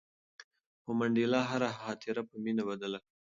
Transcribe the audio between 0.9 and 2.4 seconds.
منډېلا هره خاطره په